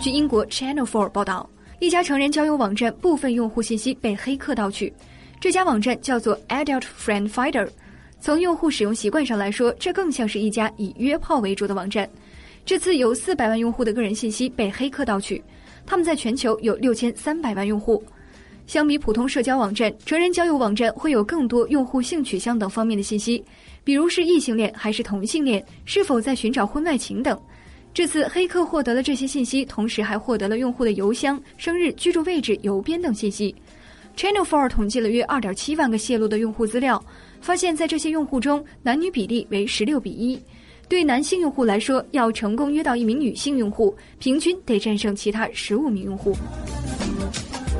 [0.00, 1.46] 据英国 Channel Four 报道，
[1.78, 4.90] 一家成人交友网站部分用户信息被黑客盗取。
[5.38, 7.68] 这家网站叫做 Adult Friend Finder。
[8.18, 12.08] 从用户使用习惯上来说，这更像是一家以约炮为主的网站。
[12.64, 15.42] 这次有四百万用户的个人信息被黑客盗取，
[15.84, 18.02] 他们在全球有六千三百万用户。
[18.66, 23.44] 相比普通社交网站，成人交友网站会有更多用户性取向等方面的信息，
[23.84, 27.38] 比如是异性恋还是同性恋，是否在寻找婚外情等。
[27.92, 33.54] 这次黑客获得了这些信息，同时还获得了用户的邮箱、生日、居住位置、邮编等信息。
[34.16, 37.02] Channel Four 统计了约二点七万个泄露的用户资料，
[37.40, 40.40] 发现，在这些用户中，男女比例为十六比一。
[40.88, 46.36] 对男性用户来说，要成功约到一名女性用户，平均得战胜其他十五名用户。